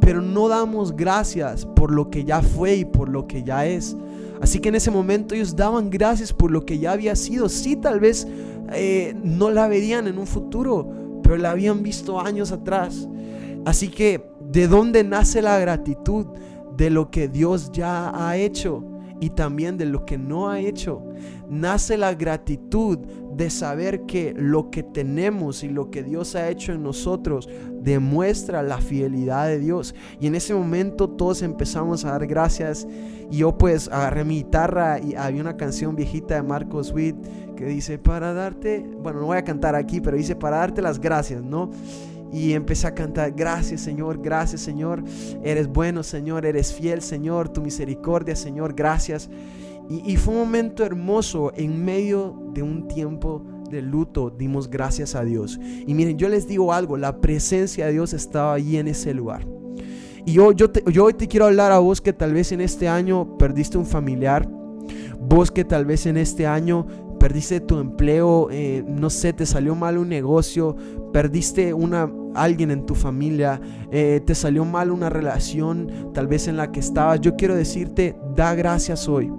pero 0.00 0.22
no 0.22 0.48
damos 0.48 0.96
gracias 0.96 1.66
por 1.66 1.90
lo 1.92 2.10
que 2.10 2.24
ya 2.24 2.42
fue 2.42 2.76
y 2.76 2.84
por 2.84 3.08
lo 3.08 3.26
que 3.26 3.42
ya 3.42 3.66
es. 3.66 3.96
Así 4.40 4.58
que 4.58 4.70
en 4.70 4.76
ese 4.76 4.90
momento 4.90 5.34
ellos 5.34 5.54
daban 5.54 5.90
gracias 5.90 6.32
por 6.32 6.50
lo 6.50 6.64
que 6.64 6.78
ya 6.78 6.92
había 6.92 7.14
sido. 7.14 7.48
Sí, 7.48 7.76
tal 7.76 8.00
vez 8.00 8.26
eh, 8.72 9.14
no 9.22 9.50
la 9.50 9.68
verían 9.68 10.06
en 10.06 10.18
un 10.18 10.26
futuro, 10.26 10.88
pero 11.22 11.36
la 11.36 11.50
habían 11.50 11.82
visto 11.82 12.20
años 12.20 12.50
atrás. 12.50 13.06
Así 13.66 13.88
que, 13.88 14.24
¿de 14.40 14.66
dónde 14.66 15.04
nace 15.04 15.42
la 15.42 15.58
gratitud? 15.58 16.26
De 16.76 16.88
lo 16.88 17.10
que 17.10 17.28
Dios 17.28 17.70
ya 17.72 18.10
ha 18.14 18.38
hecho 18.38 18.82
y 19.20 19.30
también 19.30 19.76
de 19.76 19.84
lo 19.84 20.06
que 20.06 20.16
no 20.16 20.48
ha 20.48 20.60
hecho. 20.60 21.02
Nace 21.48 21.98
la 21.98 22.14
gratitud 22.14 22.98
de 23.32 23.50
saber 23.50 24.02
que 24.06 24.34
lo 24.36 24.70
que 24.70 24.82
tenemos 24.82 25.62
y 25.62 25.68
lo 25.68 25.90
que 25.90 26.02
Dios 26.02 26.34
ha 26.34 26.48
hecho 26.48 26.72
en 26.72 26.82
nosotros 26.82 27.48
demuestra 27.80 28.62
la 28.62 28.78
fidelidad 28.78 29.46
de 29.46 29.58
Dios. 29.58 29.94
Y 30.20 30.26
en 30.26 30.34
ese 30.34 30.54
momento 30.54 31.08
todos 31.08 31.42
empezamos 31.42 32.04
a 32.04 32.12
dar 32.12 32.26
gracias. 32.26 32.86
Y 33.30 33.38
yo 33.38 33.56
pues 33.56 33.88
agarré 33.88 34.24
mi 34.24 34.36
guitarra 34.36 34.98
y 34.98 35.14
había 35.14 35.40
una 35.40 35.56
canción 35.56 35.94
viejita 35.94 36.34
de 36.34 36.42
Marcos 36.42 36.92
Witt 36.92 37.16
que 37.56 37.66
dice, 37.66 37.98
para 37.98 38.32
darte, 38.32 38.84
bueno, 39.02 39.20
no 39.20 39.26
voy 39.26 39.38
a 39.38 39.44
cantar 39.44 39.74
aquí, 39.74 40.00
pero 40.00 40.16
dice, 40.16 40.34
para 40.34 40.56
darte 40.58 40.80
las 40.80 40.98
gracias, 40.98 41.42
¿no? 41.42 41.70
Y 42.32 42.52
empecé 42.52 42.86
a 42.86 42.94
cantar, 42.94 43.32
gracias 43.32 43.80
Señor, 43.80 44.22
gracias 44.22 44.60
Señor, 44.60 45.02
eres 45.42 45.66
bueno 45.66 46.02
Señor, 46.02 46.46
eres 46.46 46.72
fiel 46.72 47.02
Señor, 47.02 47.48
tu 47.48 47.60
misericordia 47.60 48.36
Señor, 48.36 48.72
gracias. 48.74 49.28
Y, 49.90 50.16
fue 50.18 50.34
un 50.34 50.40
momento 50.40 50.84
hermoso 50.84 51.52
en 51.56 51.84
medio 51.84 52.40
de 52.54 52.62
un 52.62 52.86
tiempo 52.86 53.44
de 53.68 53.82
luto, 53.82 54.30
dimos 54.30 54.70
gracias 54.70 55.16
a 55.16 55.24
Dios. 55.24 55.58
Y 55.84 55.94
miren, 55.94 56.16
yo 56.16 56.28
les 56.28 56.46
digo 56.46 56.72
algo, 56.72 56.96
la 56.96 57.20
presencia 57.20 57.86
de 57.86 57.92
Dios 57.92 58.12
estaba 58.12 58.54
allí 58.54 58.76
en 58.76 58.86
ese 58.86 59.12
lugar. 59.12 59.44
Y 60.24 60.34
yo, 60.34 60.52
yo, 60.52 60.72
yo 60.92 61.06
hoy 61.06 61.14
te 61.14 61.26
quiero 61.26 61.46
hablar 61.46 61.72
a 61.72 61.80
vos 61.80 62.00
que 62.00 62.12
tal 62.12 62.32
vez 62.34 62.52
en 62.52 62.60
este 62.60 62.88
año 62.88 63.36
perdiste 63.36 63.78
un 63.78 63.86
familiar, 63.86 64.48
vos 65.20 65.50
que 65.50 65.64
tal 65.64 65.84
vez 65.84 66.06
en 66.06 66.18
este 66.18 66.46
año 66.46 66.86
perdiste 67.18 67.60
tu 67.60 67.78
empleo, 67.78 68.48
eh, 68.50 68.84
no 68.86 69.10
sé, 69.10 69.32
te 69.32 69.44
salió 69.44 69.74
mal 69.74 69.98
un 69.98 70.08
negocio, 70.08 70.76
perdiste 71.12 71.74
una, 71.74 72.10
alguien 72.34 72.70
en 72.70 72.86
tu 72.86 72.94
familia, 72.94 73.60
eh, 73.90 74.22
te 74.24 74.34
salió 74.34 74.64
mal 74.64 74.90
una 74.90 75.10
relación 75.10 76.12
tal 76.14 76.28
vez 76.28 76.48
en 76.48 76.56
la 76.56 76.72
que 76.72 76.80
estabas. 76.80 77.20
Yo 77.20 77.36
quiero 77.36 77.54
decirte, 77.54 78.16
da 78.34 78.54
gracias 78.54 79.08
hoy. 79.08 79.30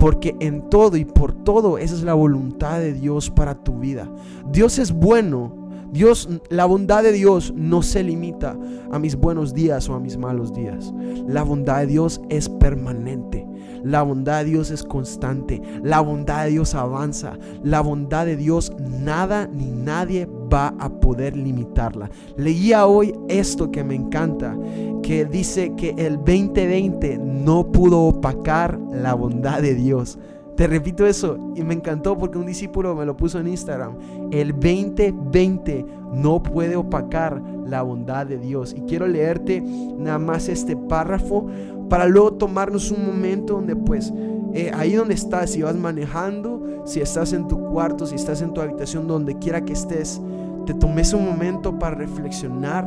Porque 0.00 0.34
en 0.40 0.68
todo 0.68 0.96
y 0.96 1.04
por 1.04 1.32
todo 1.32 1.78
esa 1.78 1.94
es 1.94 2.02
la 2.02 2.14
voluntad 2.14 2.80
de 2.80 2.92
Dios 2.92 3.30
para 3.30 3.54
tu 3.54 3.78
vida. 3.78 4.08
Dios 4.50 4.80
es 4.80 4.90
bueno. 4.90 5.56
Dios, 5.92 6.28
la 6.48 6.66
bondad 6.66 7.02
de 7.02 7.12
Dios 7.12 7.52
no 7.56 7.82
se 7.82 8.02
limita 8.02 8.56
a 8.90 8.98
mis 8.98 9.16
buenos 9.16 9.54
días 9.54 9.88
o 9.88 9.94
a 9.94 10.00
mis 10.00 10.16
malos 10.16 10.52
días. 10.52 10.92
La 11.30 11.44
bondad 11.44 11.78
de 11.80 11.86
Dios 11.86 12.20
es 12.28 12.48
permanente. 12.48 13.46
La 13.84 14.02
bondad 14.02 14.40
de 14.40 14.50
Dios 14.50 14.70
es 14.70 14.82
constante. 14.82 15.62
La 15.82 16.00
bondad 16.00 16.44
de 16.44 16.50
Dios 16.50 16.74
avanza. 16.74 17.38
La 17.62 17.80
bondad 17.80 18.26
de 18.26 18.36
Dios 18.36 18.72
nada 18.78 19.46
ni 19.46 19.66
nadie 19.66 20.28
va 20.52 20.74
a 20.80 20.88
poder 20.88 21.36
limitarla. 21.36 22.10
Leía 22.36 22.86
hoy 22.86 23.14
esto 23.28 23.70
que 23.70 23.84
me 23.84 23.94
encanta, 23.94 24.56
que 25.04 25.24
dice 25.24 25.74
que 25.76 25.94
el 25.96 26.16
2020 26.16 27.18
no 27.18 27.70
pudo 27.70 28.00
opacar 28.08 28.78
la 28.92 29.14
bondad 29.14 29.62
de 29.62 29.74
Dios. 29.76 30.18
Te 30.56 30.66
repito 30.66 31.06
eso 31.06 31.38
y 31.54 31.62
me 31.62 31.74
encantó 31.74 32.18
porque 32.18 32.36
un 32.36 32.44
discípulo 32.44 32.94
me 32.94 33.06
lo 33.06 33.16
puso 33.16 33.38
en 33.38 33.46
Instagram. 33.46 33.96
El 34.30 34.52
2020 34.52 35.86
no 36.12 36.42
puede 36.42 36.76
opacar 36.76 37.40
la 37.70 37.82
bondad 37.82 38.26
de 38.26 38.38
Dios. 38.38 38.74
Y 38.76 38.82
quiero 38.82 39.06
leerte 39.06 39.60
nada 39.60 40.18
más 40.18 40.48
este 40.48 40.76
párrafo 40.76 41.46
para 41.88 42.06
luego 42.06 42.34
tomarnos 42.34 42.90
un 42.90 43.06
momento 43.06 43.54
donde 43.54 43.76
pues 43.76 44.12
eh, 44.52 44.70
ahí 44.74 44.94
donde 44.94 45.14
estás, 45.14 45.50
si 45.50 45.62
vas 45.62 45.76
manejando, 45.76 46.82
si 46.84 47.00
estás 47.00 47.32
en 47.32 47.46
tu 47.48 47.58
cuarto, 47.70 48.06
si 48.06 48.16
estás 48.16 48.42
en 48.42 48.52
tu 48.52 48.60
habitación, 48.60 49.06
donde 49.06 49.38
quiera 49.38 49.64
que 49.64 49.72
estés, 49.72 50.20
te 50.66 50.74
tomes 50.74 51.12
un 51.12 51.24
momento 51.24 51.78
para 51.78 51.96
reflexionar 51.96 52.86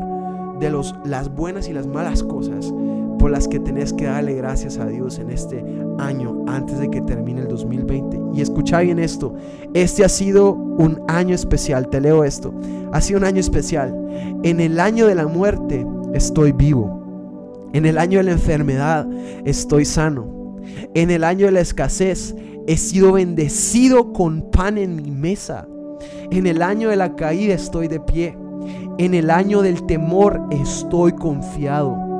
de 0.59 0.69
los, 0.69 0.93
las 1.05 1.33
buenas 1.33 1.67
y 1.67 1.73
las 1.73 1.87
malas 1.87 2.23
cosas 2.23 2.73
por 3.19 3.31
las 3.31 3.47
que 3.47 3.59
tenés 3.59 3.93
que 3.93 4.05
darle 4.05 4.35
gracias 4.35 4.77
a 4.77 4.85
Dios 4.85 5.19
en 5.19 5.29
este 5.29 5.63
año 5.99 6.43
antes 6.47 6.79
de 6.79 6.89
que 6.89 7.01
termine 7.01 7.41
el 7.41 7.47
2020. 7.47 8.19
Y 8.33 8.41
escucha 8.41 8.79
bien 8.79 8.99
esto, 8.99 9.33
este 9.73 10.03
ha 10.03 10.09
sido 10.09 10.53
un 10.53 11.01
año 11.07 11.35
especial, 11.35 11.89
te 11.89 12.01
leo 12.01 12.23
esto, 12.23 12.53
ha 12.91 13.01
sido 13.01 13.19
un 13.19 13.25
año 13.25 13.39
especial. 13.39 13.95
En 14.43 14.59
el 14.59 14.79
año 14.79 15.07
de 15.07 15.15
la 15.15 15.27
muerte 15.27 15.85
estoy 16.13 16.51
vivo. 16.51 17.01
En 17.73 17.85
el 17.85 17.97
año 17.97 18.19
de 18.19 18.25
la 18.25 18.31
enfermedad 18.31 19.07
estoy 19.45 19.85
sano. 19.85 20.59
En 20.93 21.09
el 21.09 21.23
año 21.23 21.47
de 21.47 21.51
la 21.53 21.61
escasez 21.61 22.35
he 22.67 22.77
sido 22.77 23.13
bendecido 23.13 24.13
con 24.13 24.49
pan 24.51 24.77
en 24.77 24.95
mi 24.95 25.11
mesa. 25.11 25.67
En 26.31 26.47
el 26.47 26.61
año 26.61 26.89
de 26.89 26.95
la 26.95 27.15
caída 27.15 27.53
estoy 27.53 27.87
de 27.87 27.99
pie. 27.99 28.37
En 28.97 29.13
el 29.13 29.29
año 29.29 29.61
del 29.61 29.85
temor 29.85 30.41
estoy 30.51 31.13
confiado. 31.13 32.12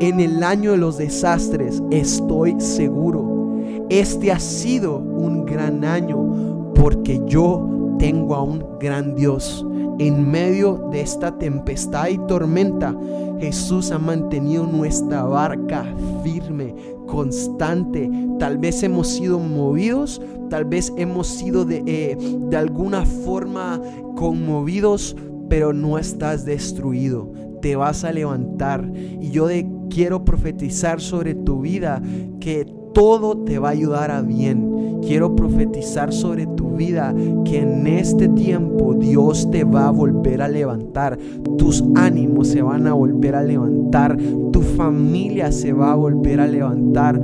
En 0.00 0.20
el 0.20 0.42
año 0.42 0.72
de 0.72 0.78
los 0.78 0.98
desastres, 0.98 1.82
estoy 1.90 2.60
seguro. 2.60 3.58
Este 3.90 4.32
ha 4.32 4.38
sido 4.38 4.98
un 4.98 5.44
gran 5.44 5.84
año 5.84 6.72
porque 6.74 7.20
yo 7.26 7.96
tengo 7.98 8.34
a 8.34 8.42
un 8.42 8.64
gran 8.80 9.14
Dios. 9.14 9.64
En 9.98 10.28
medio 10.30 10.88
de 10.90 11.00
esta 11.00 11.38
tempestad 11.38 12.08
y 12.08 12.18
tormenta, 12.26 12.94
Jesús 13.38 13.92
ha 13.92 13.98
mantenido 13.98 14.66
nuestra 14.66 15.22
barca 15.22 15.84
firme, 16.24 16.74
constante. 17.06 18.10
Tal 18.38 18.58
vez 18.58 18.82
hemos 18.82 19.08
sido 19.08 19.38
movidos, 19.38 20.20
tal 20.50 20.64
vez 20.64 20.92
hemos 20.96 21.28
sido 21.28 21.64
de, 21.64 21.82
eh, 21.86 22.16
de 22.18 22.56
alguna 22.56 23.04
forma 23.04 23.80
conmovidos, 24.16 25.16
pero 25.48 25.72
no 25.72 25.98
estás 25.98 26.44
destruido. 26.44 27.30
Te 27.62 27.76
vas 27.76 28.04
a 28.04 28.12
levantar. 28.12 28.90
Y 28.94 29.30
yo 29.30 29.46
de, 29.46 29.66
quiero 29.88 30.24
profetizar 30.24 31.00
sobre 31.00 31.34
tu 31.34 31.60
vida 31.60 32.02
que 32.40 32.66
todo 32.94 33.38
te 33.38 33.58
va 33.58 33.68
a 33.68 33.72
ayudar 33.72 34.10
a 34.10 34.22
bien. 34.22 35.00
Quiero 35.02 35.36
profetizar 35.36 36.12
sobre 36.12 36.46
tu 36.46 36.70
vida 36.70 37.14
que 37.44 37.58
en 37.58 37.86
este 37.86 38.28
tiempo 38.28 38.94
Dios 38.94 39.50
te 39.50 39.64
va 39.64 39.88
a 39.88 39.90
volver 39.90 40.40
a 40.40 40.48
levantar. 40.48 41.18
Tus 41.58 41.84
ánimos 41.94 42.48
se 42.48 42.62
van 42.62 42.86
a 42.86 42.94
volver 42.94 43.34
a 43.34 43.42
levantar. 43.42 44.16
Tu 44.52 44.62
familia 44.62 45.52
se 45.52 45.74
va 45.74 45.92
a 45.92 45.96
volver 45.96 46.40
a 46.40 46.46
levantar. 46.46 47.20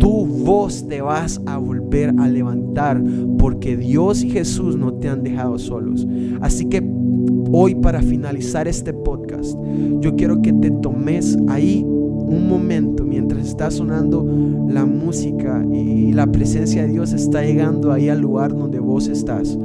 Tu 0.00 0.26
voz 0.26 0.88
te 0.88 1.02
vas 1.02 1.40
a 1.46 1.58
volver 1.58 2.14
a 2.18 2.26
levantar. 2.26 3.00
Porque 3.38 3.76
Dios 3.76 4.24
y 4.24 4.30
Jesús 4.30 4.76
no 4.76 4.94
te 4.94 5.08
han 5.08 5.22
dejado 5.22 5.58
solos. 5.58 6.08
Así 6.40 6.64
que 6.64 6.82
hoy 7.52 7.76
para 7.76 8.02
finalizar 8.02 8.66
este 8.66 8.92
podcast, 8.92 9.56
yo 10.00 10.16
quiero 10.16 10.42
que 10.42 10.52
te 10.52 10.70
tomes 10.70 11.38
ahí 11.48 11.86
un 12.20 12.48
momento 12.48 13.04
mientras 13.04 13.46
está 13.46 13.70
sonando 13.70 14.26
la 14.68 14.84
música 14.84 15.64
y 15.72 16.12
la 16.12 16.26
presencia 16.26 16.82
de 16.82 16.92
Dios 16.92 17.12
está 17.12 17.42
llegando 17.42 17.92
ahí 17.92 18.08
al 18.08 18.20
lugar 18.20 18.54
donde 18.56 18.78
vos 18.78 19.08
estás. 19.08 19.58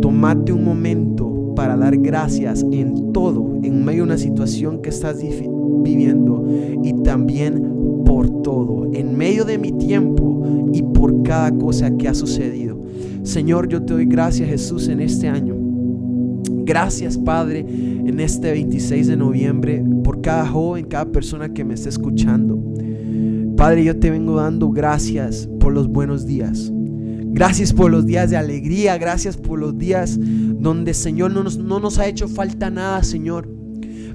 Tomate 0.00 0.52
un 0.52 0.64
momento 0.64 1.54
para 1.54 1.76
dar 1.76 1.96
gracias 1.96 2.64
en 2.70 3.12
todo, 3.12 3.58
en 3.62 3.84
medio 3.84 3.98
de 3.98 4.10
una 4.10 4.18
situación 4.18 4.80
que 4.80 4.90
estás 4.90 5.18
viviendo 5.82 6.44
y 6.82 6.92
también 7.02 8.04
por 8.04 8.42
todo, 8.42 8.88
en 8.92 9.16
medio 9.16 9.44
de 9.44 9.58
mi 9.58 9.72
tiempo 9.72 10.68
y 10.72 10.82
por 10.82 11.22
cada 11.22 11.50
cosa 11.50 11.96
que 11.96 12.08
ha 12.08 12.14
sucedido. 12.14 12.78
Señor, 13.22 13.68
yo 13.68 13.82
te 13.82 13.94
doy 13.94 14.06
gracias 14.06 14.48
Jesús 14.48 14.88
en 14.88 15.00
este 15.00 15.28
año. 15.28 15.56
Gracias 16.64 17.16
Padre 17.16 17.60
en 17.68 18.20
este 18.20 18.52
26 18.52 19.06
de 19.06 19.16
noviembre 19.16 19.84
cada 20.20 20.46
joven, 20.46 20.86
cada 20.86 21.10
persona 21.10 21.52
que 21.52 21.64
me 21.64 21.74
está 21.74 21.88
escuchando. 21.88 22.58
Padre, 23.56 23.84
yo 23.84 23.98
te 23.98 24.10
vengo 24.10 24.36
dando 24.36 24.70
gracias 24.70 25.48
por 25.58 25.72
los 25.72 25.88
buenos 25.88 26.26
días. 26.26 26.70
Gracias 27.30 27.72
por 27.72 27.90
los 27.90 28.06
días 28.06 28.30
de 28.30 28.36
alegría, 28.36 28.96
gracias 28.98 29.36
por 29.36 29.58
los 29.58 29.76
días 29.76 30.18
donde 30.18 30.94
Señor 30.94 31.32
no 31.32 31.44
nos, 31.44 31.58
no 31.58 31.78
nos 31.78 31.98
ha 31.98 32.06
hecho 32.06 32.28
falta 32.28 32.70
nada, 32.70 33.02
Señor. 33.02 33.48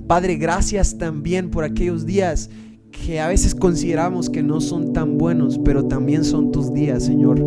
Padre, 0.08 0.36
gracias 0.36 0.98
también 0.98 1.50
por 1.50 1.64
aquellos 1.64 2.06
días 2.06 2.50
que 2.92 3.20
a 3.20 3.28
veces 3.28 3.56
consideramos 3.56 4.30
que 4.30 4.44
no 4.44 4.62
son 4.62 4.94
tan 4.94 5.18
buenos, 5.18 5.60
pero 5.64 5.86
también 5.86 6.24
son 6.24 6.52
tus 6.52 6.74
días, 6.74 7.04
Señor. 7.04 7.40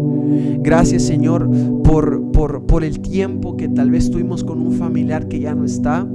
Gracias, 0.61 1.03
Señor, 1.05 1.49
por, 1.83 2.31
por, 2.33 2.67
por 2.67 2.85
el 2.85 3.01
tiempo 3.01 3.57
que 3.57 3.69
tal 3.69 3.91
vez 3.91 4.11
tuvimos 4.11 4.45
con 4.45 4.61
un 4.61 4.73
familiar 4.73 5.29
que 5.29 5.41
ya 5.41 5.55
no 5.55 5.65
está. 5.65 6.07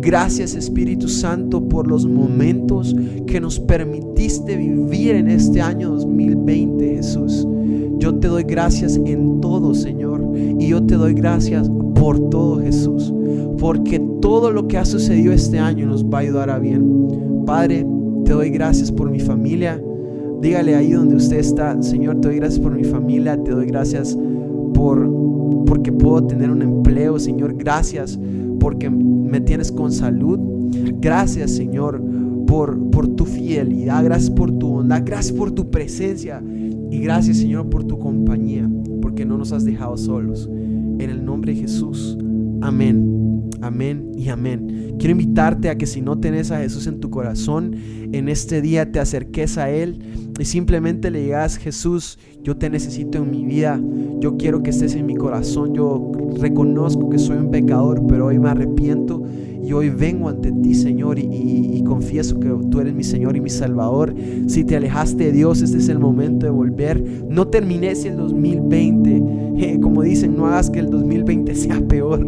Gracias 0.00 0.54
Espíritu 0.54 1.08
Santo 1.08 1.68
por 1.68 1.88
los 1.88 2.06
momentos 2.06 2.94
que 3.26 3.40
nos 3.40 3.58
permitiste 3.58 4.56
vivir 4.56 5.16
en 5.16 5.28
este 5.28 5.60
año 5.60 5.90
2020, 5.90 6.96
Jesús. 6.96 7.46
Yo 7.98 8.14
te 8.14 8.28
doy 8.28 8.44
gracias 8.44 9.00
en 9.04 9.40
todo, 9.40 9.74
Señor. 9.74 10.22
Y 10.36 10.68
yo 10.68 10.82
te 10.82 10.96
doy 10.96 11.14
gracias 11.14 11.70
por 11.94 12.30
todo, 12.30 12.60
Jesús. 12.60 13.12
Porque 13.58 14.00
todo 14.20 14.50
lo 14.50 14.68
que 14.68 14.78
ha 14.78 14.84
sucedido 14.84 15.32
este 15.32 15.58
año 15.58 15.86
nos 15.86 16.04
va 16.04 16.18
a 16.18 16.20
ayudar 16.20 16.50
a 16.50 16.58
bien. 16.58 17.44
Padre, 17.46 17.86
te 18.24 18.32
doy 18.32 18.50
gracias 18.50 18.92
por 18.92 19.10
mi 19.10 19.20
familia. 19.20 19.82
Dígale 20.40 20.74
ahí 20.74 20.92
donde 20.92 21.16
usted 21.16 21.38
está, 21.38 21.80
Señor, 21.82 22.20
te 22.20 22.28
doy 22.28 22.36
gracias 22.36 22.60
por 22.60 22.72
mi 22.72 22.84
familia, 22.84 23.42
te 23.42 23.52
doy 23.52 23.66
gracias 23.66 24.16
por 24.74 25.10
porque 25.66 25.90
puedo 25.90 26.24
tener 26.26 26.50
un 26.50 26.62
empleo, 26.62 27.18
Señor, 27.18 27.54
gracias 27.54 28.18
porque 28.66 28.90
me 28.90 29.40
tienes 29.40 29.70
con 29.70 29.92
salud. 29.92 30.40
Gracias, 31.00 31.52
Señor, 31.52 32.02
por, 32.48 32.90
por 32.90 33.06
tu 33.14 33.24
fidelidad, 33.24 34.02
gracias 34.02 34.28
por 34.28 34.50
tu 34.58 34.66
bondad, 34.66 35.02
gracias 35.06 35.32
por 35.32 35.52
tu 35.52 35.70
presencia 35.70 36.42
y 36.90 36.98
gracias, 36.98 37.36
Señor, 37.36 37.70
por 37.70 37.84
tu 37.84 37.96
compañía, 37.96 38.68
porque 39.00 39.24
no 39.24 39.38
nos 39.38 39.52
has 39.52 39.64
dejado 39.64 39.96
solos. 39.96 40.50
En 40.50 41.10
el 41.10 41.24
nombre 41.24 41.54
de 41.54 41.60
Jesús. 41.60 42.18
Amén. 42.60 43.48
Amén 43.62 44.10
y 44.16 44.30
amén. 44.30 44.96
Quiero 44.98 45.12
invitarte 45.12 45.70
a 45.70 45.78
que 45.78 45.86
si 45.86 46.00
no 46.00 46.18
tenés 46.18 46.50
a 46.50 46.58
Jesús 46.58 46.88
en 46.88 46.98
tu 46.98 47.08
corazón, 47.08 47.72
en 48.10 48.28
este 48.28 48.62
día 48.62 48.90
te 48.90 48.98
acerques 48.98 49.58
a 49.58 49.70
Él 49.70 50.00
y 50.40 50.44
simplemente 50.44 51.12
le 51.12 51.22
digas, 51.22 51.56
Jesús, 51.56 52.18
yo 52.42 52.56
te 52.56 52.68
necesito 52.68 53.18
en 53.18 53.30
mi 53.30 53.44
vida, 53.44 53.80
yo 54.20 54.36
quiero 54.36 54.62
que 54.62 54.70
estés 54.70 54.94
en 54.94 55.06
mi 55.06 55.14
corazón, 55.14 55.74
yo 55.74 56.12
reconozco 56.38 57.08
que 57.10 57.18
soy 57.18 57.38
un 57.38 57.50
pecador, 57.50 58.02
pero 58.06 58.26
hoy 58.26 58.38
me 58.38 58.48
arrepiento 58.48 59.22
y 59.66 59.72
hoy 59.72 59.90
vengo 59.90 60.28
ante 60.28 60.52
ti, 60.52 60.74
Señor, 60.74 61.18
y, 61.18 61.82
confieso 61.84 62.38
que 62.38 62.48
tú 62.70 62.80
eres 62.80 62.94
mi 62.94 63.04
Señor 63.04 63.36
y 63.36 63.40
mi 63.40 63.50
Salvador. 63.50 64.14
Si 64.46 64.64
te 64.64 64.76
alejaste 64.76 65.24
de 65.24 65.32
Dios, 65.32 65.62
este 65.62 65.78
es 65.78 65.88
el 65.88 65.98
momento 65.98 66.46
de 66.46 66.50
volver. 66.50 67.02
No 67.28 67.46
termines 67.46 68.04
el 68.04 68.16
2020. 68.16 69.22
Eh, 69.58 69.80
como 69.80 70.02
dicen, 70.02 70.36
no 70.36 70.46
hagas 70.46 70.68
que 70.68 70.80
el 70.80 70.90
2020 70.90 71.54
sea 71.54 71.80
peor. 71.80 72.26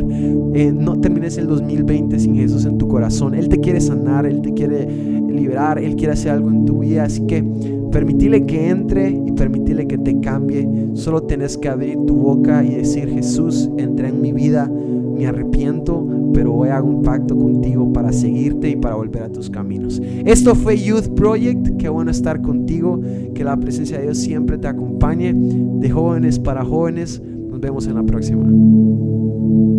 Eh, 0.55 0.73
no 0.73 1.01
termines 1.01 1.39
el 1.39 1.49
2020 1.49 2.19
sin 2.19 2.37
Jesús 2.37 2.65
en 2.65 2.79
tu 2.79 2.87
corazón. 2.89 3.35
Él 3.35 3.49
te 3.49 3.59
quiere 3.59 3.81
sanar, 3.81 4.27
Él 4.27 4.43
te 4.43 4.53
quiere 4.55 4.87
liberar, 5.29 5.79
Él 5.79 5.97
quiere 5.97 6.13
hacer 6.13 6.33
algo 6.33 6.51
en 6.51 6.65
tu 6.65 6.81
vida. 6.81 7.05
Así 7.05 7.27
que 7.27 7.45
permitile 7.91 8.47
que 8.47 8.69
entre 8.69 9.11
y 9.11 9.33
permitile 9.33 9.87
que 9.87 9.99
te 9.99 10.19
cambie. 10.21 10.69
Solo 10.95 11.23
tienes 11.23 11.57
que 11.57 11.69
abrir 11.69 11.99
tu 12.07 12.17
boca 12.17 12.65
y 12.65 12.75
decir, 12.75 13.09
Jesús, 13.09 13.71
entra 13.79 14.09
en 14.09 14.21
mi 14.21 14.33
vida 14.33 14.71
me 15.19 15.27
arrepiento, 15.27 16.07
pero 16.33 16.55
hoy 16.55 16.69
hago 16.69 16.89
un 16.89 17.03
pacto 17.03 17.37
contigo 17.37 17.93
para 17.93 18.13
seguirte 18.13 18.71
y 18.71 18.77
para 18.77 18.95
volver 18.95 19.25
a 19.25 19.29
tus 19.29 19.51
caminos. 19.51 20.01
Esto 20.25 20.55
fue 20.55 20.79
Youth 20.79 21.09
Project, 21.17 21.77
qué 21.77 21.89
bueno 21.89 22.13
estar 22.13 22.41
contigo, 22.41 23.01
que 23.35 23.43
la 23.43 23.57
presencia 23.57 23.99
de 23.99 24.05
Dios 24.05 24.19
siempre 24.19 24.59
te 24.59 24.69
acompañe, 24.69 25.35
de 25.35 25.91
jóvenes 25.91 26.39
para 26.39 26.65
jóvenes. 26.65 27.21
Nos 27.21 27.61
vemos 27.61 27.89
en 27.89 27.95
la 27.97 28.05
próxima. 28.05 29.78